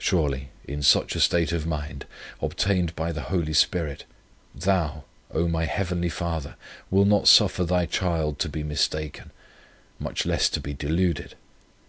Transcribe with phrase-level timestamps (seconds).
[0.00, 2.04] Surely, in such a state of mind,
[2.42, 4.04] obtained by the Holy Spirit,
[4.52, 6.56] Thou, O my Heavenly Father,
[6.90, 9.30] will not suffer Thy child to be mistaken,
[10.00, 11.36] much less to be deluded!